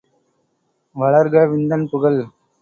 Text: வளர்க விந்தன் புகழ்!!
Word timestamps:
வளர்க 0.95 1.45
விந்தன் 1.51 1.85
புகழ்!! 1.91 2.19